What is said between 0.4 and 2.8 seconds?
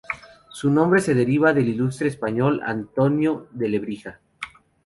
Su nombre se deriva del ilustre español